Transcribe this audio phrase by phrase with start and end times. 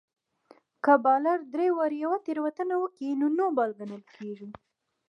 [0.83, 4.49] که بالر درې واري يوه تېروتنه وکي؛ نو نو بال ګڼل کیږي.